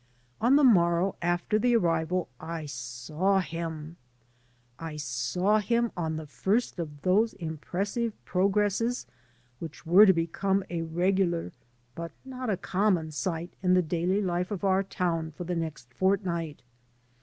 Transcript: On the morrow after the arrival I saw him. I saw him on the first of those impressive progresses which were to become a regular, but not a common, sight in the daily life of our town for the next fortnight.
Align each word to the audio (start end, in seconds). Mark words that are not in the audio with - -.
On 0.41 0.55
the 0.55 0.63
morrow 0.63 1.15
after 1.21 1.59
the 1.59 1.75
arrival 1.75 2.27
I 2.39 2.65
saw 2.65 3.39
him. 3.39 3.97
I 4.79 4.97
saw 4.97 5.59
him 5.59 5.91
on 5.95 6.15
the 6.17 6.25
first 6.25 6.79
of 6.79 7.03
those 7.03 7.33
impressive 7.35 8.13
progresses 8.25 9.05
which 9.59 9.85
were 9.85 10.07
to 10.07 10.11
become 10.13 10.63
a 10.71 10.81
regular, 10.81 11.51
but 11.93 12.11
not 12.25 12.49
a 12.49 12.57
common, 12.57 13.11
sight 13.11 13.51
in 13.61 13.75
the 13.75 13.83
daily 13.83 14.23
life 14.23 14.49
of 14.49 14.63
our 14.63 14.81
town 14.81 15.33
for 15.37 15.43
the 15.43 15.55
next 15.55 15.93
fortnight. 15.93 16.63